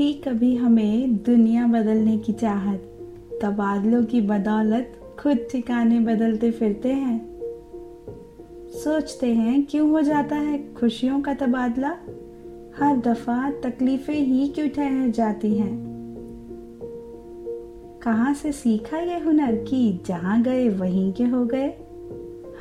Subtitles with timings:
[0.00, 2.78] थी कभी हमें दुनिया बदलने की चाहत।
[3.42, 7.32] तबादलों की बदौलत खुद ठिकाने बदलते फिरते हैं।
[8.68, 11.90] सोचते हैं, क्यों हो जाता है खुशियों का तबादला?
[12.80, 15.92] हर दफ़ा तकलीफें ही क्यों ठहर जाती हैं?
[18.02, 21.72] कहाँ से सीखा ये हुनर कि जहाँ गए वहीं के हो गए?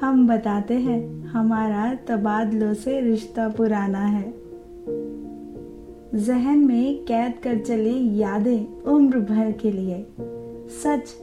[0.02, 4.41] हम बताते हैं, हमारा तबादलों से रिश्ता पुराना है।
[6.16, 10.06] जहन में कैद कर चले यादें उम्र भर के लिए।
[10.70, 11.14] सच,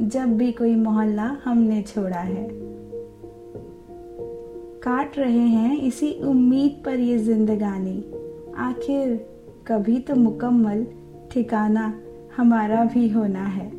[0.00, 2.48] जब भी कोई मोहल्ला हमने छोड़ा है।
[4.82, 8.04] काट रहे हैं इसी उम्मीद पर ये जिंदगानी।
[8.56, 9.26] आखिर
[9.66, 10.86] कभी तो मुकम्मल
[11.30, 11.94] ठिकाना
[12.36, 13.70] हमारा भी होना है।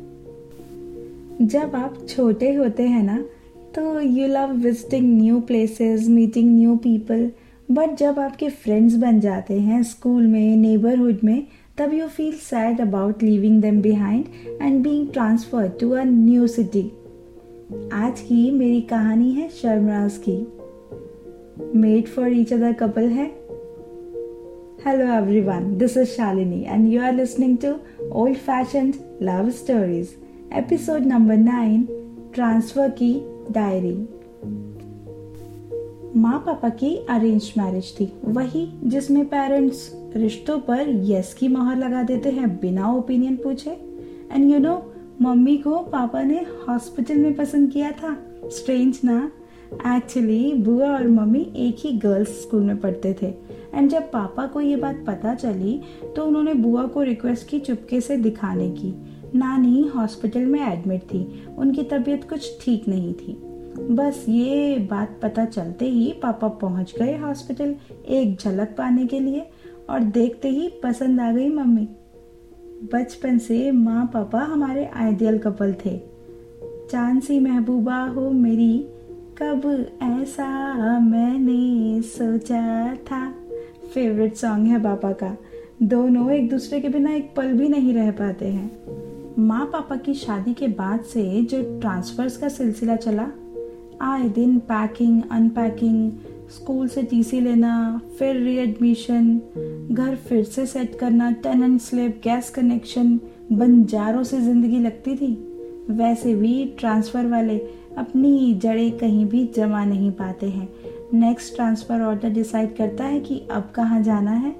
[1.42, 3.24] जब आप छोटे होते हैं ना
[3.74, 7.30] तो you love visiting new places meeting new people
[7.70, 11.46] but जब आपके फ्रेंड्स बन जाते हैं स्कूल में नेबरहुड में
[11.78, 14.24] तब you feel sad about leaving them behind
[14.62, 16.92] and being transfer to a new city
[17.92, 20.38] आज की मेरी कहानी है शर्मराज की।
[21.78, 23.38] Made for each other couple है।
[24.86, 27.70] Hello everyone, this is Shalini and you are listening to
[28.12, 30.12] Old Fashioned Love Stories,
[30.60, 31.82] episode number 9,
[32.36, 33.12] Transfer की
[33.50, 34.08] diary
[36.16, 42.02] माँ पापा की अरेंज मैरिज थी। वही जिसमें पेरेंट्स रिश्तों पर यस की मोहर लगा
[42.02, 43.70] देते हैं, बिना ओपिनियन पूछे।
[44.32, 44.82] एंड यू नो
[45.22, 49.30] मम्मी को पापा ने हॉस्पिटल में पसंद किया था। स्ट्रेंज ना?
[49.86, 53.26] एक्चुअली बुआ और मम्मी एक ही गर्ल्स स्कूल में पढ़ते थे।
[53.74, 55.80] एंड जब पापा को ये बात पता चली
[56.16, 58.94] तो उन्होंने बुआ को रिक्वेस्ट की चुपके से दिखाने की।
[59.34, 61.26] नानी हॉस्पिटल में एडमिट थी।
[61.58, 63.36] उनकी तबीयत कुछ ठीक नहीं थी।
[63.78, 67.74] बस ये बात पता चलते ही पापा पहुँच गए हॉस्पिटल
[68.08, 69.46] एक झलक पाने के लिए
[69.90, 71.88] और देखते ही पसंद आ गई मम्मी।
[72.94, 76.00] बचपन से माँ पापा हमारे आइडियल कपल थे।
[76.90, 78.88] चाँद सी महबूबा हो मेरी,
[79.42, 83.34] कब ऐसा मैंने सोचा था।
[83.94, 85.36] फेवरेट सॉन्ग है पापा का।
[85.82, 88.78] दोनों एक दूसरे के बिना एक पल भी नहीं रह पाते हैं।
[89.38, 93.30] माँ पापा की शादी के बाद से जो ट्रांसफर्स का सिलसिला चला
[94.02, 96.10] आए दिन पैकिंग अनपैकिंग
[96.50, 99.40] स्कूल से टीसी लेना, फिर रीएडमिशन
[99.90, 103.08] घर फिर से सेट करना टेनेंट स्लिप गैस कनेक्शन
[103.52, 105.32] बंजारों से ज़िंदगी लगती थी।
[105.90, 107.58] वैसे भी ट्रांसफ़र वाले
[107.98, 110.68] अपनी जड़ें कहीं भी जमा नहीं पाते हैं।
[111.14, 114.52] नेक्स्ट ट्रांसफ़र ऑर्डर डिसाइड करता है कि अब कहाँ जाना है।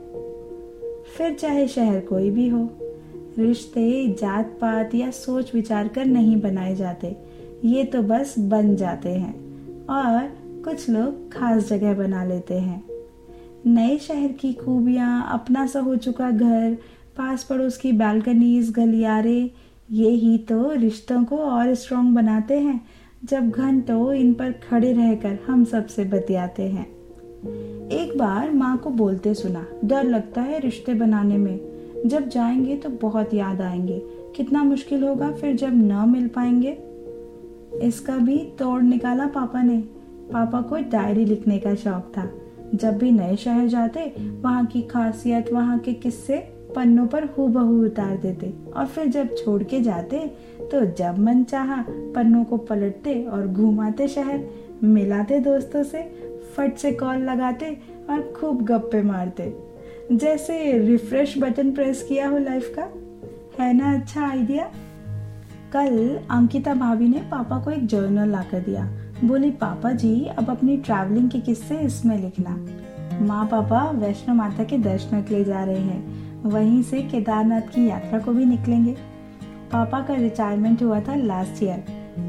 [1.17, 2.69] फिर चाहे शहर कोई भी हो,
[3.39, 7.17] रिश्ते जात पात या सोच विचार कर नहीं बनाए जाते।
[7.65, 9.35] ये तो बस बन जाते हैं
[9.87, 12.85] और कुछ लोग खास जगह बना लेते हैं।
[13.67, 16.75] नए शहर की खूबियाँ, अपना सा हो चुका घर
[17.17, 19.51] पास पड़ोस की बालकनीज, गलियारे,
[19.91, 22.87] ये ही तो रिश्तों को और स्ट्रॉन्ग बनाते हैं।
[23.25, 26.87] जब घंटों इन पर खड़े रहकर हम सबसे बतियाते हैं।
[27.89, 31.61] एक बार माँ को बोलते सुना, डर लगता है रिश्ते बनाने में।
[32.07, 34.03] जब जाएँगे तो बहुत याद आएँगे।
[34.37, 36.79] कितना मुश्किल होगा फिर जब न मिल पाएँगे।
[37.83, 39.79] इसका भी तोड़ निकाला पापा ने।
[40.33, 42.31] पापा को डायरी लिखने का शौक था।
[42.75, 44.01] जब भी नए शहर जाते,
[44.41, 46.37] वहाँ की खासियत, वहाँ के किस्से
[46.77, 50.19] पन्नों पर हूबहू उतार देते और फिर जब छोड़ के जाते
[50.63, 54.45] तो जब मन चाहा पन्नों को पलटते और घुमाते शहर,
[54.85, 56.03] मिलाते दोस्तों से,
[56.57, 57.77] फट से कॉल लगाते
[58.11, 59.53] और खूब गप्पे मारते।
[60.13, 62.89] जैसे रिफ्रेश बटन प्रेस किया हो लाइफ का।
[63.63, 64.71] है ना अच्छा आइडिया
[65.73, 68.85] कल अंकिता भाभी ने पापा को एक जर्नल लाकर दिया।
[69.25, 72.67] बोली, पापा जी, अब अपनी ट्रैवलिंग के किस्से इसमें लिखना।
[73.25, 77.89] माँ पापा वैष्णो माता के दर्शन के लिए जा रहे हैं। वहीं से केदारनाथ की
[77.89, 78.97] यात्रा को भी निकलेंगे।
[79.73, 81.85] पापा का रिटायरमेंट हुआ था लास्ट ईयर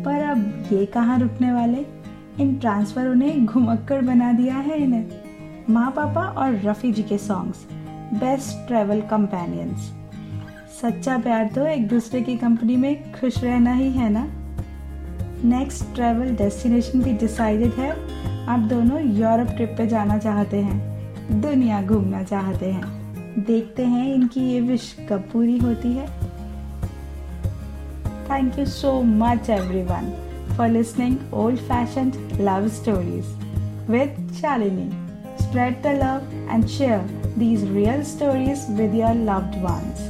[0.06, 1.86] पर अब ये कहाँ रुकने वाले?
[2.40, 5.06] इन ट्रांसफरों ने घुमक्कड़ बना दिया है इन्हें।
[5.70, 7.68] माँ पापा और रफ़ी जी के सॉन्ग्स
[8.20, 9.99] बेस्ट ट्रेवल कंपेनियंस
[10.82, 14.28] सच्चा प्यार तो एक दूसरे की कंपनी में खुश रहना ही है ना?
[15.46, 17.90] नेक्स्ट ट्रैवल डेस्टिनेशन भी डिसाइडेड है।
[18.46, 24.42] आप दोनों यूरोप ट्रिप पे जाना चाहते हैं, दुनिया घूमना चाहते हैं। देखते हैं इनकी
[24.42, 26.08] ये विश कब पूरी होती है।
[28.30, 30.12] Thank you so much everyone
[30.58, 32.12] for listening old fashion
[32.42, 33.26] love stories
[33.90, 34.90] with Shalini
[35.42, 37.04] spread the love and share
[37.38, 40.09] these real stories with your loved ones.